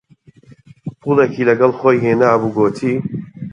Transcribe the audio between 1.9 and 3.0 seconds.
هێنابوو، گوتی: